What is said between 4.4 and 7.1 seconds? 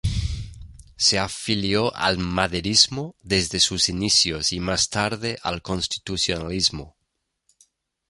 y más tarde al constitucionalismo.